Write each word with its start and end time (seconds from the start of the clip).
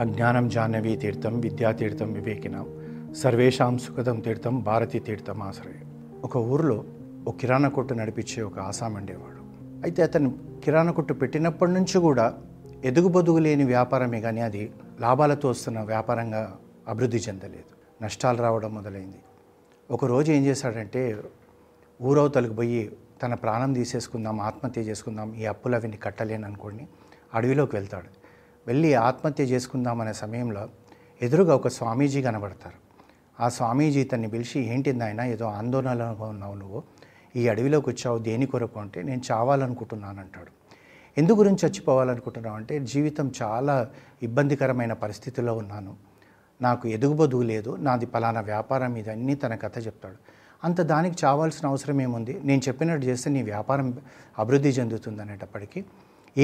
అజ్ఞానం 0.00 0.48
జాహ్నవీ 0.48 0.96
తీర్థం 0.96 1.40
విద్యాతీర్థం 1.40 2.12
వివేకినాం 2.12 2.66
సర్వేషాం 3.14 3.78
సుఖదం 3.78 4.20
తీర్థం 4.20 4.60
భారతీ 4.60 4.98
తీర్థం 4.98 5.42
ఆశ్రయం. 5.42 6.10
ఒక 6.24 6.36
ఊరిలో 6.36 6.84
ఒక 7.26 7.36
కిరాణా 7.36 7.68
కొట్టు 7.68 7.94
నడిపించే 7.94 8.42
ఒక 8.42 8.58
ఆసాం 8.58 8.94
ఉండేవాడు. 8.94 9.40
అయితే 9.82 10.02
అతను 10.02 10.38
కిరాణా 10.64 10.92
కొట్టు 10.92 11.14
పెట్టినప్పటి 11.14 11.70
నుంచి 11.70 12.00
కూడా 12.00 12.34
ఎదుగుబొదుగు 12.84 13.38
లేని 13.38 13.64
వ్యాపారమే 13.64 14.20
కానీ 14.20 14.40
అది 14.40 14.72
లాభాలతో 15.00 15.48
వస్తున్న 15.48 15.80
వ్యాపారంగా 15.80 16.56
అభివృద్ధి 16.88 17.16
చెందలేదు. 17.16 18.04
నష్టాలు 18.04 18.38
రావడం 18.38 18.74
మొదలైంది. 18.74 19.18
ఒకరోజు 19.90 20.32
ఏం 20.32 20.44
చేశాడంటే 20.44 21.16
ఊరవతలకు 22.02 22.54
పోయి 22.54 22.92
తన 23.22 23.34
ప్రాణం 23.34 23.72
తీసేసుకుందాం 23.72 24.40
ఆత్మహత్య 24.40 24.80
చేసుకుందాం 24.80 25.34
ఈ 25.34 25.44
అప్పులు 25.44 25.76
అవిని 25.76 25.96
కట్టలేను 25.96 26.46
అనుకోండి 26.46 26.86
అడవిలోకి 27.34 27.76
వెళ్తాడు. 27.76 28.25
వెళ్ళి 28.66 28.94
ఆత్మహత్య 28.94 29.44
చేసుకుందామనే 29.44 30.12
సమయంలో 30.12 30.68
ఎదురుగా 31.22 31.54
ఒక 31.54 31.68
స్వామీజీ 31.68 32.22
కనబడతారు. 32.22 32.78
ఆ 33.40 33.48
స్వామీజీ 33.48 34.04
తన్ని 34.04 34.28
పిలిచి 34.28 34.66
ఏంటి 34.66 35.00
ఆయన 35.00 35.20
ఏదో 35.20 35.44
ఆందోళనలో 35.44 36.24
ఉన్నావు 36.24 36.54
నువ్వు? 36.54 36.82
ఈ 37.36 37.48
అడవిలోకి 37.48 37.90
వచ్చావు 37.90 38.18
దేని 38.18 38.46
కొరకు 38.46 38.80
అంటే 38.80 39.02
నేను 39.02 39.22
చావాలనుకుంటున్నాను 39.30 40.20
అంటాడు 40.20 40.46
ఎందు 41.18 41.32
గురించి 41.32 41.68
చచ్చిపోవాలనుకుంటున్నావు 41.68 42.56
అంటే 42.56 42.80
జీవితం 42.80 43.32
చాలా 43.42 43.90
ఇబ్బందికరమైన 44.22 44.92
పరిస్థితిలో 44.92 45.56
ఉన్నాను. 45.56 45.96
నాకు 46.62 46.88
ఎదుగుబొదుగు 46.88 47.42
లేదు 47.42 47.76
నాది 47.76 48.06
పలానా 48.06 48.40
వ్యాపారం 48.40 48.92
మీద 48.92 49.10
అన్ని 49.10 49.34
తన 49.34 49.54
కథ 49.54 49.86
చెప్తాడు. 49.86 50.16
అంత 50.64 50.80
దానికి 50.80 51.26
చావాల్సిన 51.26 51.68
అవసరం 51.68 52.00
ఏముంది? 52.00 52.40
నేను 52.44 52.60
చెప్పినట్టు 52.68 53.06
చేస్తే 53.06 53.30
నీ 53.30 53.42
వ్యాపారం 53.42 53.98
అభివృద్ధి 54.38 54.68
చెందుతుంది 54.68 55.22
అనేటప్పటికీ 55.22 55.84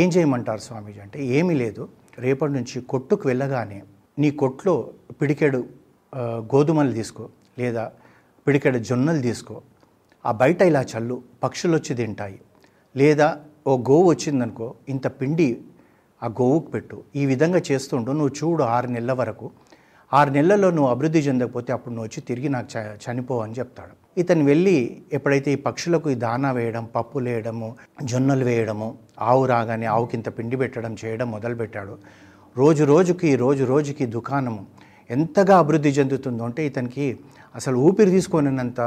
ఏం 0.01 0.09
చేయమంటారు 0.09 0.60
స్వామీజీ 0.60 1.01
అంటే 1.01 1.19
ఏమీ 1.38 1.55
లేదు. 1.55 1.82
రేపటి 2.19 2.52
నుంచి 2.52 2.80
కొట్టుకు 2.80 3.28
వెళ్ళగానే 3.28 3.83
నీ 4.19 4.30
కొట్లో 4.30 4.75
పిడికెడు 5.20 5.61
గోధుమలు 6.53 6.92
తీసుకో 6.92 7.28
లేదా 7.58 7.84
పిడికెడు 8.47 8.78
జొన్నలు 8.78 9.20
తీసుకో. 9.22 9.56
ఆ 10.25 10.33
బయట 10.33 10.62
ఇలా 10.62 10.83
చల్లు 10.92 11.22
పక్షులు 11.42 11.75
వచ్చి 11.77 11.92
తింటాయి. 11.97 12.39
లేదా 12.97 13.28
ఓ 13.67 13.72
గోవు 13.78 14.06
వచ్చిందనుకో 14.11 14.75
ఇంత 14.89 15.06
పిండి 15.20 15.48
ఆ 16.22 16.27
గోవుకు 16.41 16.69
పెట్టు. 16.70 16.97
ఈ 17.17 17.27
విధంగా 17.27 17.61
చేస్తుంటూ 17.70 18.12
నువ్వు 18.12 18.33
చూడు 18.41 18.62
ఆరు 18.62 18.86
నెలల 18.86 19.12
వరకు. 19.12 19.50
ఆరు 20.12 20.30
నెలల్లో 20.30 20.70
నువ్వు 20.70 20.91
అభివృద్ధి 20.91 21.19
చెందకపోతే 21.19 21.70
అప్పుడు 21.72 21.95
నువ్వు 21.95 22.08
వచ్చి 22.08 22.20
తిరిగి 22.28 22.48
నాకు 22.48 22.69
చ 22.74 22.78
చనిపో 23.05 23.36
అని 23.41 23.55
చెప్తాడు. 23.58 23.95
ఇతను 24.16 24.44
వెళ్ళి 24.44 24.74
ఎప్పుడైతే 25.16 25.48
ఈ 25.56 25.58
పక్షులకు 25.66 26.08
ఈ 26.14 26.16
దానా 26.24 26.48
వేయడం 26.56 26.84
పప్పులు 26.96 27.28
వేయడము 27.30 27.68
జొన్నలు 28.10 28.44
వేయడము 28.44 28.88
ఆవు 29.30 29.44
రాగానే 29.46 29.86
ఆవుకింత 29.94 30.28
పిండి 30.36 30.56
పెట్టడం 30.56 30.92
చేయడం 31.02 31.28
మొదలుపెట్టాడు. 31.30 31.94
రోజు 32.56 32.84
రోజుకి 32.84 33.30
రోజు 33.36 33.64
రోజుకి 33.64 34.06
దుకాణము 34.16 34.62
ఎంతగా 35.10 35.55
అభివృద్ధి 35.62 35.90
చెందుతుందో 35.98 36.44
అంటే 36.44 36.62
ఇతనికి 36.70 37.06
అసలు 37.55 37.77
ఊపిరి 37.86 38.10
తీసుకొనినంత 38.10 38.80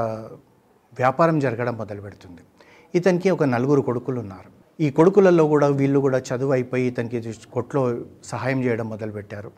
వ్యాపారం 0.93 1.39
జరగడం 1.45 1.75
మొదలు 1.81 2.01
పెడుతుంది 2.01 2.43
ఇతనికి 2.93 3.29
ఒక 3.35 3.43
నలుగురు 3.55 3.81
కొడుకులు 3.81 4.19
ఉన్నారు 4.19 4.49
ఈ 4.79 4.89
కొడుకులలో 4.89 5.43
కూడా 5.53 5.67
వీళ్ళు 5.79 5.99
కూడా 6.05 6.19
చదువు 6.29 6.53
అయిపోయి 6.57 6.85
ఇతనికి 6.91 7.19
కొట్లో 7.55 7.81
సహాయం 8.31 8.59
చేయడం 8.65 8.87
మొదలుపెట్టారు. 8.93 9.49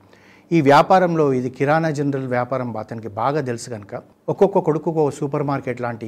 ఈ 0.56 0.59
వ్యాపారంలో 0.67 1.23
ఇది 1.38 1.50
కిరాణా 1.58 1.90
జనరల్ 1.98 2.28
వ్యాపారం 2.34 2.70
అతనికి 2.81 3.09
బాగా 3.22 3.40
తెలుసు 3.48 3.67
కనుక 3.73 3.94
ఒక్కొక్క 4.31 4.59
కొడుకు 4.67 4.90
ఒక 4.92 5.09
సూపర్ 5.17 5.44
మార్కెట్ 5.50 5.80
లాంటి 5.86 6.06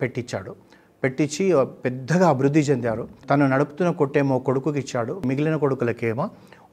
పెట్టించాడు. 0.00 0.52
పెట్టించి 1.02 1.44
పెద్దగా 1.84 2.26
అభివృద్ధి 2.34 2.62
చెందారు. 2.68 3.04
తను 3.30 3.48
నడుపుతున్న 3.52 3.90
కొట్టేమో 4.00 4.36
కొడుకుకి 4.48 4.78
ఇచ్చాడు. 4.84 5.14
మిగిలిన 5.30 5.56
కొడుకులకేమో 5.64 6.24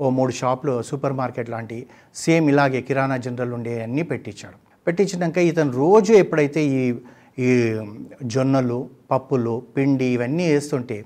ఓ 0.01 0.09
మూడు 0.17 0.33
షాపులు 0.39 0.75
సూపర్ 0.89 1.15
మార్కెట్ 1.21 1.49
లాంటి 1.53 1.77
సేమ్ 2.23 2.45
ఇలాగే 2.51 2.81
కిరాణా 2.89 3.17
జనరల్ 3.25 3.53
ఉండే 3.57 3.73
అన్నీ 3.85 4.03
పెట్టించాడు. 4.11 4.57
పెట్టించినాక 4.87 5.37
ఇతను 5.49 5.73
రోజు 5.83 6.13
ఎప్పుడైతే 6.23 6.63
ఈ 6.77 6.83
ఈ 7.47 7.49
జొన్నలు 8.33 8.79
పప్పులు 9.11 9.55
పిండి 9.75 10.07
ఇవన్నీ 10.15 10.45
వేస్తుంటే 10.53 10.97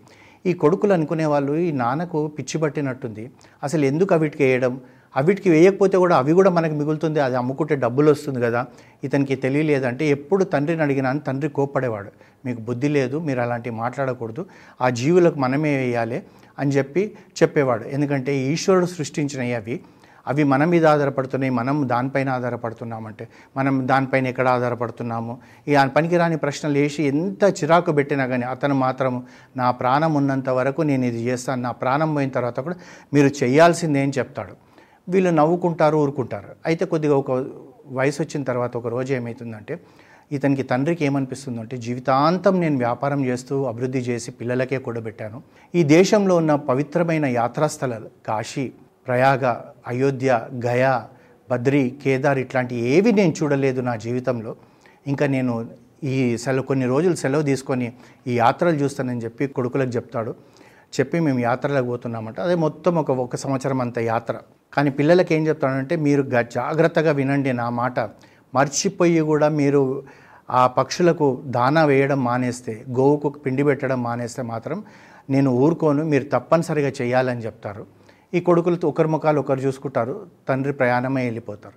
ఈ 0.45 0.53
కొడుకులు 0.61 0.93
అనుకునే 0.93 1.25
వాళ్ళు 1.33 1.53
ఈ 1.67 1.71
నాన్నకు 1.83 2.19
పిచ్చి 2.37 2.57
పట్టినట్టుంది. 2.63 3.23
అసలు 3.63 3.83
ఎందుకు 3.91 4.13
అవిటికి 4.15 4.43
వేయడం? 4.43 4.73
అవిటికి 5.15 5.49
వేయకపోతే 5.49 5.97
కూడా 5.97 6.17
అవి 6.17 6.33
కూడా 6.33 6.49
మనకి 6.49 6.75
మిగులుతుంది 6.75 7.19
అది 7.19 7.35
అమ్ముకుంటే 7.35 7.75
డబ్బులు 7.75 8.11
వస్తుంది 8.11 8.41
కదా. 8.41 8.65
ఇతనికి 9.03 9.35
తెలియలేదంటే 9.35 10.05
ఎప్పుడు 10.05 10.43
తండ్రిని 10.43 10.81
అడిగినా 10.81 11.13
తండ్రి 11.27 11.49
కోప్పడేవాడు. 11.49 12.11
మీకు 12.45 12.61
బుద్ధి 12.61 12.87
లేదు 12.87 13.19
మీరు 13.19 13.41
అలాంటివి 13.41 13.75
మాట్లాడకూడదు 13.75 14.45
ఆ 14.81 14.89
జీవులకు 14.89 15.39
మనమే 15.39 15.77
వేయాలి 15.77 16.23
అని 16.59 16.71
చెప్పి 16.71 17.11
చెప్పేవాడు. 17.41 17.83
ఎందుకంటే 17.83 18.35
ఈశ్వరుడు 18.35 18.85
సృష్టించినవి 18.85 19.53
అవి. 19.53 19.79
అవి 20.27 20.43
మన 20.43 20.65
మీద 20.65 20.85
ఆధారపడుతున్నాయి 20.85 21.51
మనం 21.51 21.89
దానిపైన 21.89 22.29
ఆధారపడుతున్నామంటే. 22.29 23.27
మనం 23.57 23.87
దానిపైన 23.87 24.27
ఎక్కడ 24.27 24.47
ఆధారపడుతున్నాము? 24.47 25.37
ఈ 25.67 25.75
పనికిరాని 25.95 26.37
ప్రశ్నలు 26.37 26.77
వేసి 26.77 27.03
ఎంత 27.03 27.43
చిరాకు 27.43 27.91
పెట్టినా 27.91 28.25
కానీ 28.25 28.43
అతను 28.43 28.75
మాత్రం 28.75 29.23
నా 29.57 29.71
ప్రాణం 29.71 30.13
ఉన్నంత 30.13 30.49
వరకు 30.49 30.81
నేను 30.81 31.05
ఇది 31.05 31.17
చేస్తాను 31.17 31.61
నా 31.61 31.71
ప్రాణం 31.71 32.13
పోయిన 32.13 32.29
తర్వాత 32.29 32.59
కూడా 32.59 32.75
మీరు 33.13 33.27
చేయాల్సిందేం 33.43 34.09
చెప్తాడు. 34.09 34.64
వీళ్ళు 35.07 35.31
నవ్వుకుంటారు 35.39 35.97
ఊరుకుంటారు. 36.03 36.51
అయితే 36.69 36.83
కొద్దిగా 36.93 37.15
ఒక 37.23 37.31
వయసు 37.97 38.19
వచ్చిన 38.23 38.41
తర్వాత 38.49 38.73
ఒక 38.81 38.87
రోజు 38.95 39.11
ఏమవుతుందంటే 39.13 39.73
ఇతనికి 40.35 40.63
తండ్రికి 40.71 41.03
ఏమనిపిస్తుందంటే 41.07 41.75
జీవితాంతం 41.85 42.55
నేను 42.63 42.77
వ్యాపారం 42.77 43.19
చేస్తూ 43.25 43.55
అభివృద్ధి 43.71 44.01
చేసి 44.07 44.29
పిల్లలకే 44.39 44.77
కూడబెట్టాను. 44.85 45.39
ఈ 45.79 45.81
దేశంలో 45.97 46.35
ఉన్న 46.41 46.53
పవిత్రమైన 46.71 47.25
యాత్రాస్థలాలు 47.39 48.09
కాశీ 48.29 48.65
ప్రయాగ 49.07 49.45
అయోధ్య 49.87 50.39
గయా 50.65 50.93
బద్రి 51.49 51.83
కేదార్ 52.03 52.39
ఇట్లాంటి 52.43 52.75
ఏవి 52.93 53.11
నేను 53.11 53.33
చూడలేదు 53.39 53.81
నా 53.89 53.95
జీవితంలో. 54.05 54.51
ఇంకా 55.11 55.25
నేను 55.35 55.53
ఈ 56.13 56.15
సెలవు 56.43 56.65
కొన్ని 56.69 56.85
రోజులు 56.93 57.15
సెలవు 57.15 57.43
తీసుకొని 57.51 57.87
ఈ 58.27 58.33
యాత్రలు 58.43 58.77
చూస్తానని 58.83 59.23
చెప్పి 59.25 59.43
కొడుకులకు 59.57 59.93
చెప్తాడు. 59.97 60.31
చెప్పి 60.97 61.17
మేము 61.27 61.39
యాత్రలకు 61.39 61.87
పోతున్నామంట. 61.91 62.39
అదే 62.39 62.55
మొత్తం 62.65 62.93
ఒక 63.03 63.11
ఒక 63.25 63.35
సంవత్సరం 63.35 63.79
అంత 63.81 63.97
యాత్ర. 64.13 64.35
కానీ 64.75 64.89
పిల్లలకి 64.89 65.35
ఏం 65.35 65.47
చెప్తానంటే 65.47 65.95
మీరు 65.95 66.21
గ- 66.21 66.41
జాగ్రత్తగా 66.41 67.11
వినండి 67.11 67.53
నా 67.53 67.69
మాట. 67.69 67.99
మర్చిపోయి 68.55 69.19
కూడా 69.19 69.49
మీరు 69.49 70.03
ఆ 70.49 70.67
పక్షులకు 70.67 71.41
దానా 71.45 71.85
వేయడం 71.85 72.23
మానేస్తే 72.23 72.85
గోవుకు 72.89 73.29
పిండి 73.29 73.63
పెట్టడం 73.63 74.03
మానేస్తే 74.03 74.41
మాత్రం 74.41 74.83
నేను 75.29 75.51
ఊరుకోను 75.51 76.03
మీరు 76.03 76.23
తప్పనిసరిగా 76.23 76.91
చేయాలని 77.01 77.41
చెప్తారు. 77.41 77.85
ఈ 78.33 78.39
కొడుకులతో 78.39 78.87
ఒకరి 78.87 79.07
ముఖాలు 79.07 79.39
ఒకరు 79.39 79.59
చూసుకుంటారు 79.59 80.27
తండ్రి 80.49 80.73
ప్రయాణమే 80.73 81.23
వెళ్ళిపోతారు. 81.23 81.73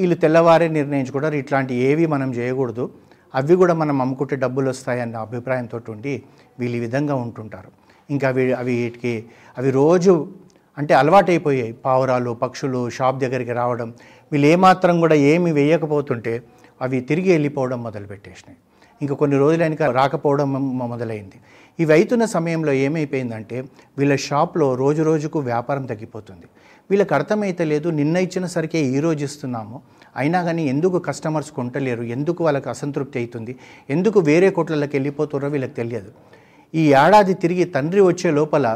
వీళ్ళు 0.00 0.16
తెల్లవారే 0.16 0.68
నిర్ణయించుకుంటారు 0.68 1.34
ఇట్లాంటి 1.34 1.74
ఏవి 1.74 2.06
మనం 2.06 2.34
చేయకూడదు. 2.34 2.90
అవి 3.34 3.56
కూడా 3.56 3.74
మనం 3.74 4.02
అమ్ముకుంటే 4.02 4.36
డబ్బులు 4.36 4.70
వస్తాయన్న 4.70 5.16
అభిప్రాయంతో 5.16 5.80
ఉండి 5.88 6.22
వీళ్ళు 6.58 6.76
ఈ 6.76 6.80
విధంగా 6.80 7.14
ఉంటుంటారు. 7.14 7.68
ఇంకా 8.10 8.28
అవి 8.28 8.52
అవి 8.52 8.82
వీటికి 8.82 9.24
అవి 9.58 9.70
రోజు 9.70 10.28
అంటే 10.78 10.94
అలవాటైపోయాయి. 10.94 11.72
పావురాలు 11.84 12.30
పక్షులు 12.42 12.80
షాప్ 12.96 13.18
దగ్గరికి 13.24 13.52
రావడం 13.60 13.88
వీళ్ళు 14.32 14.46
ఏమాత్రం 14.54 14.94
కూడా 15.04 15.16
ఏమి 15.32 15.50
వేయకపోతుంటే 15.58 16.32
అవి 16.80 16.98
తిరిగి 17.00 17.30
వెళ్ళిపోవడం 17.32 17.78
మొదలుపెట్టేసినాయి. 17.86 18.58
ఇంక 19.02 19.12
కొన్ని 19.12 19.36
రోజులైనక 19.38 19.82
రాకపోవడం 19.98 20.48
మొదలైంది. 20.92 21.38
ఇవి 21.78 21.92
అవుతున్న 21.96 22.24
సమయంలో 22.36 22.72
ఏమైపోయిందంటే 22.84 23.56
వీళ్ళ 23.98 24.14
షాప్లో 24.28 24.68
రోజు 24.74 25.02
రోజుకు 25.02 25.38
వ్యాపారం 25.50 25.84
తగ్గిపోతుంది. 25.86 26.46
వీళ్ళకి 26.90 27.14
అర్థమైతే 27.14 27.64
లేదు 27.72 27.88
నిన్న 27.98 28.16
ఇచ్చిన 28.16 28.46
సరికే 28.46 28.80
ఈ 28.94 29.00
రోజు 29.06 29.22
ఇస్తున్నాము. 29.28 29.76
అయినా 30.16 30.38
కానీ 30.44 30.62
ఎందుకు 30.72 30.98
కస్టమర్స్ 31.08 31.50
కొంటలేరు? 31.58 32.02
ఎందుకు 32.16 32.40
వాళ్ళకి 32.44 32.68
అసంతృప్తి 32.74 33.16
అవుతుంది 33.18 33.52
ఎందుకు 33.90 34.18
వేరే 34.20 34.48
కొట్లకి 34.58 34.94
వెళ్ళిపోతున్నారో 34.96 35.50
వీళ్ళకి 35.54 35.74
తెలియదు. 35.80 36.10
ఈ 36.74 36.84
ఏడాది 37.02 37.34
తిరిగి 37.34 37.64
తండ్రి 37.76 38.00
వచ్చే 38.10 38.30
లోపల 38.30 38.66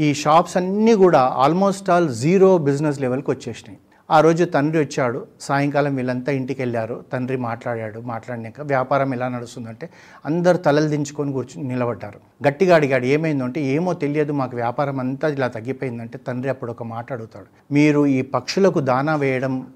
ఈ 0.00 0.14
షాప్స్ 0.14 0.56
అన్నీ 0.56 0.94
కూడా 0.94 1.20
ఆల్మోస్ట్ 1.20 1.90
ఆల్ 1.90 2.14
జీరో 2.14 2.58
బిజినెస్ 2.58 3.00
లెవెల్కి 3.00 3.30
వచ్చేసినాయి. 3.30 3.78
ఆ 4.10 4.20
రోజు 4.20 4.44
తండ్రి 4.44 4.78
వచ్చాడు 4.82 5.26
సాయంకాలం 5.40 5.96
వీళ్ళంతా 5.96 6.32
ఇంటికి 6.32 6.62
వెళ్ళారు 6.62 7.04
తండ్రి 7.12 7.36
మాట్లాడాడు 7.36 8.00
మాట్లాడినాక 8.00 8.60
వ్యాపారం 8.60 9.14
ఎలా 9.14 9.28
నడుస్తుందంటే 9.28 9.90
అందరు 10.26 10.56
తలలు 10.56 10.88
దించుకొని 10.88 11.32
కూర్చుని 11.32 11.68
నిలబడ్డారు. 11.68 12.46
గట్టిగా 12.48 12.76
అడిగాడు 12.76 13.04
ఏమైందంటే 13.04 13.60
ఏమో 13.62 13.92
తెలియదు 13.92 14.32
మాకు 14.32 14.56
వ్యాపారం 14.56 15.00
అంతా 15.00 15.28
ఇలా 15.28 15.48
తగ్గిపోయిందంటే 15.48 16.18
తండ్రి 16.18 16.50
అప్పుడు 16.50 16.70
ఒక 16.70 16.82
మాట 16.82 17.12
అడుగుతాడు. 17.12 17.72
మీరు 17.72 18.06
ఈ 18.06 18.22
పక్షులకు 18.22 18.80
దానా 18.80 19.16
వేయడం 19.16 19.66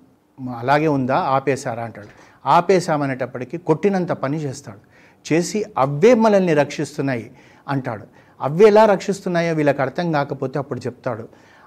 అలాగే 0.59 0.89
ఉందా? 0.89 1.17
ఆపేశారా? 1.17 1.85
అంటాడు. 1.85 2.07
ఆపేశామనేటప్పటికీ 2.49 3.57
కొట్టినంత 3.59 4.13
పని 4.13 4.37
చేస్తాడు. 4.37 4.81
చేసి 5.33 5.65
అవే 5.79 6.15
మనల్ని 6.15 6.55
రక్షిస్తున్నాయి 6.55 7.31
అంటాడు. 7.69 8.24
అవి 8.45 8.65
ఎలా 8.65 8.85
రక్షిస్తున్నాయో 8.85 9.53
వీళ్ళకి 9.55 9.83
అర్థం 9.83 10.07
కాకపోతే 10.13 10.57
అప్పుడు 10.59 10.81
చెప్తాడు. 10.87 11.25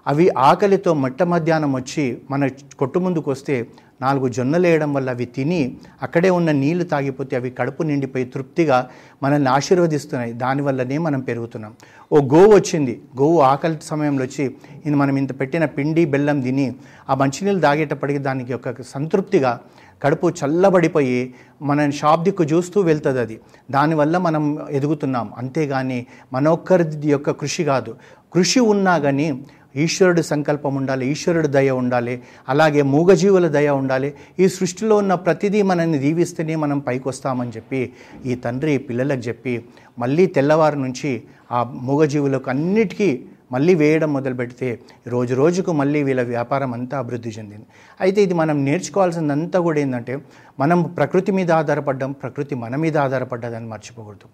అవి 0.08 0.26
ఆకలితో 0.50 0.92
మట్ట 1.04 1.24
మధ్యాహ్నం 1.24 1.72
వచ్చి 1.76 2.22
మన 2.32 2.48
కొట్టు 2.80 3.00
ముందుకు 3.00 3.32
వస్తే 3.32 3.56
నాలుగు 4.02 4.28
జొన్నలు 4.28 4.68
వేయడం 4.68 4.94
వల్ల 4.94 5.10
అవి 5.10 5.26
తిని 5.26 5.78
అక్కడే 6.02 6.30
ఉన్న 6.30 6.52
నీళ్ళు 6.52 6.84
తాగిపోతే 6.84 7.36
అవి 7.36 7.50
కడుపు 7.50 7.84
నిండిపోయి 7.84 8.26
తృప్తిగా 8.26 8.90
మనల్ని 9.24 9.50
ఆశీర్వదిస్తున్నాయి. 9.50 10.34
దానివల్లనే 10.34 10.98
మనం 10.98 11.20
పెరుగుతున్నాం. 11.20 11.74
ఓ 12.14 12.20
గోవు 12.20 12.56
వచ్చింది. 12.56 13.02
గోవు 13.22 13.40
ఆకలి 13.40 13.78
సమయంలో 13.84 14.26
వచ్చి 14.26 14.46
ఇది 14.86 14.96
మనం 14.96 15.18
ఇంత 15.18 15.40
పెట్టిన 15.40 15.66
పిండి 15.66 16.06
బెల్లం 16.06 16.42
తిని 16.42 16.76
ఆ 17.10 17.16
మంచినీళ్ళు 17.16 17.62
తాగేటప్పటికి 17.62 18.20
దానికి 18.20 18.54
ఒక 18.54 18.82
సంతృప్తిగా 18.82 19.60
కడుపు 20.04 20.30
చల్లబడిపోయి 20.30 21.34
మన 21.62 21.90
షాప్ 21.90 22.24
దిక్కు 22.24 22.44
చూస్తూ 22.44 22.82
వెళ్తుంది 22.82 23.20
అది. 23.20 23.40
దానివల్ల 23.72 24.18
మనం 24.18 24.68
ఎదుగుతున్నాం. 24.70 25.34
అంతేగాని 25.38 26.06
మనొక్కరి 26.34 27.10
యొక్క 27.10 27.32
కృషి 27.32 27.64
కాదు. 27.64 27.96
కృషి 28.34 28.60
ఉన్నా 28.60 28.98
కానీ 28.98 29.44
ఈశ్వరుడు 29.76 30.22
సంకల్పం 30.22 30.76
ఉండాలి 30.76 31.12
ఈశ్వరుడు 31.12 31.48
దయ 31.48 31.72
ఉండాలి 31.72 32.22
అలాగే 32.50 32.82
మూగజీవుల 32.82 33.48
దయ 33.48 33.70
ఉండాలి. 33.70 34.14
ఈ 34.40 34.48
సృష్టిలో 34.48 34.96
ఉన్న 34.98 35.14
ప్రతిదీ 35.14 35.62
మనల్ని 35.62 36.00
దీవిస్తేనే 36.00 36.56
మనం 36.56 36.80
పైకి 36.80 37.08
వస్తామని 37.08 37.52
చెప్పి 37.52 37.94
ఈ 38.26 38.36
తండ్రి 38.36 38.78
పిల్లలకు 38.78 39.22
చెప్పి 39.28 39.64
మళ్ళీ 40.00 40.26
తెల్లవారు 40.26 40.76
నుంచి 40.76 41.24
ఆ 41.52 41.64
మూగజీవులకు 41.64 42.50
అన్నిటికీ 42.50 43.10
మళ్ళీ 43.52 43.74
వేయడం 43.82 44.10
మొదలు 44.18 44.36
పెడితే 44.42 44.68
రోజు 45.14 45.34
రోజుకు 45.42 45.72
మళ్ళీ 45.82 46.00
వీళ్ళ 46.08 46.22
వ్యాపారం 46.34 46.72
అంతా 46.78 46.96
అభివృద్ధి 47.04 47.32
చెందింది. 47.38 47.66
అయితే 48.00 48.20
ఇది 48.28 48.36
మనం 48.42 48.58
నేర్చుకోవాల్సిందంతా 48.68 49.60
కూడా 49.68 49.80
ఏంటంటే 49.86 50.16
మనం 50.60 50.80
ప్రకృతి 50.98 51.32
మీద 51.38 51.50
ఆధారపడ్డం 51.62 52.12
ప్రకృతి 52.22 52.56
మన 52.64 52.76
మీద 52.84 52.98
ఆధారపడ్డదని 52.98 53.68
మర్చిపోకూడదు. 53.74 54.28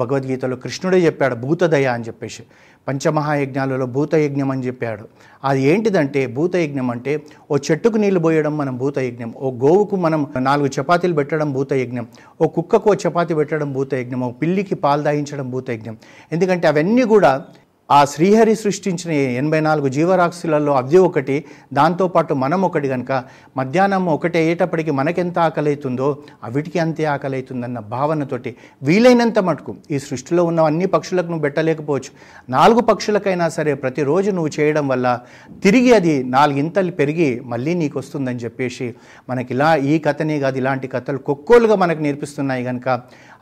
భగవద్గీతలో 0.00 0.56
కృష్ణుడే 0.64 0.98
చెప్పాడు 1.04 1.36
భూతదయ 1.44 1.86
అని 1.96 2.04
చెప్పేసి. 2.08 2.42
పంచమహాయజ్ఞాలలో 2.88 3.86
భూతయజ్ఞం 3.96 4.50
అని 4.54 4.62
చెప్పాడు. 4.66 5.04
అది 5.48 5.60
ఏంటిదంటే 5.70 6.20
భూతయజ్ఞం 6.36 6.88
అంటే 6.94 7.12
ఓ 7.50 7.56
చెట్టుకు 7.66 7.98
నీళ్ళు 8.02 8.20
పోయడం 8.26 8.54
మనం 8.58 8.74
భూతయజ్ఞం 8.82 9.30
ఓ 9.36 9.50
గోవుకు 9.64 9.96
మనం 10.04 10.20
నాలుగు 10.48 10.70
చపాతీలు 10.76 11.14
పెట్టడం 11.14 11.48
భూతయజ్ఞం 11.56 12.06
ఓ 12.40 12.46
కుక్కకు 12.56 12.90
ఓ 12.92 12.94
చపాతీ 13.04 13.34
పెట్టడం 13.40 13.72
భూతయజ్ఞం 13.78 14.22
ఓ 14.26 14.30
పిల్లికి 14.42 14.78
పాలు 14.84 15.02
దాయించడం 15.08 15.48
భూతయజ్ఞం. 15.50 15.96
ఎందుకంటే 16.32 16.68
అవన్నీ 16.68 17.06
కూడా 17.14 17.32
ఆ 17.90 18.00
శ్రీహరి 18.04 18.52
సృష్టించిన 18.54 19.12
ఎనభై 19.38 19.60
నాలుగు 19.60 19.88
జీవరాశులలో 19.88 20.72
అవి 20.72 20.98
ఒకటి. 20.98 21.36
దాంతోపాటు 21.72 22.32
మనం 22.34 22.60
ఒకటి 22.64 22.88
కనుక 22.88 23.12
మధ్యాహ్నం 23.56 24.04
ఒకటి 24.12 24.38
అయ్యేటప్పటికి 24.38 24.90
మనకెంత 24.90 25.38
ఆకలి 25.38 25.70
అవుతుందో 25.72 26.08
అవిటికి 26.44 26.78
అంతే 26.78 27.04
ఆకలి 27.04 27.36
అవుతుందన్న 27.36 27.78
భావనతోటి 27.94 28.50
వీలైనంత 28.82 29.38
మటుకు 29.38 29.72
ఈ 29.90 29.98
సృష్టిలో 29.98 30.44
ఉన్న 30.44 30.60
అన్ని 30.60 30.86
పక్షులకు 30.86 31.26
నువ్వు 31.26 31.42
పెట్టలేకపోవచ్చు. 31.42 32.12
నాలుగు 32.48 32.80
పక్షులకైనా 32.80 33.48
సరే 33.48 33.74
ప్రతిరోజు 33.74 34.30
నువ్వు 34.30 34.52
చేయడం 34.60 34.86
వల్ల 34.88 35.18
తిరిగి 35.62 35.92
అది 35.94 36.14
నాలుగింతలు 36.36 36.90
పెరిగి 36.90 37.30
మళ్ళీ 37.44 37.74
నీకు 37.74 37.98
వస్తుందని 37.98 38.38
చెప్పేసి 38.38 38.88
మనకి 39.30 39.52
ఇలా 39.54 39.70
ఈ 39.76 39.96
కథనే 39.98 40.38
కాదు 40.38 40.58
ఇలాంటి 40.58 40.88
కథలు 40.88 41.18
కొక్కోలుగా 41.30 41.74
మనకు 41.74 42.02
నేర్పిస్తున్నాయి 42.02 42.64
కనుక 42.64 42.88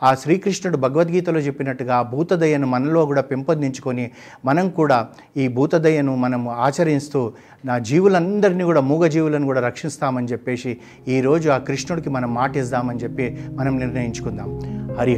ఆ 0.03 0.11
శ్రీకృష్ణుడు 0.15 0.77
భగవద్గీతలో 0.77 1.41
చెప్పినట్టుగా 1.41 1.97
భూతదయను 2.03 2.67
మనలో 2.67 3.01
కూడా 3.07 3.23
పెంపొందించుకొని 3.23 4.05
మనం 4.45 4.69
కూడా 4.69 5.09
ఈ 5.37 5.49
భూతదయను 5.49 6.17
మనం 6.17 6.49
ఆచరిస్తూ 6.49 7.33
నా 7.65 7.79
జీవులందరినీ 7.79 8.65
కూడా 8.65 8.81
మూగ 8.81 9.07
జీవులను 9.07 9.47
కూడా 9.47 9.61
రక్షిస్తామని 9.61 10.27
చెప్పేసి 10.27 10.79
ఈరోజు 11.09 11.49
ఆ 11.49 11.59
కృష్ణుడికి 11.59 12.11
మనం 12.11 12.35
మాటిస్తామని 12.35 12.99
చెప్పి 12.99 13.39
మనం 13.51 13.79
నిర్ణయించుకుందాం. 13.79 14.61
హరి 15.01 15.17